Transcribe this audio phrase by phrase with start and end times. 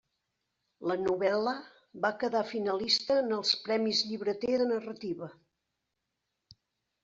[0.91, 1.53] La novel·la
[2.07, 5.33] va quedar finalista en els Premis Llibreter de narrativa.